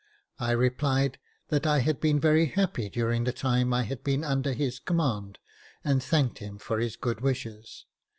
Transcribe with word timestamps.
I 0.39 0.53
replied 0.53 1.19
that 1.49 1.67
I 1.67 1.77
had 1.81 1.99
been 2.01 2.19
very 2.19 2.47
happy 2.47 2.89
during 2.89 3.23
the 3.23 3.31
time 3.31 3.71
I 3.71 3.83
had 3.83 4.03
been 4.03 4.23
under 4.23 4.53
his 4.53 4.79
command, 4.79 5.37
and 5.83 6.01
thanked 6.01 6.39
him 6.39 6.57
for 6.57 6.79
his 6.79 6.95
good 6.95 7.21
wishes. 7.21 7.85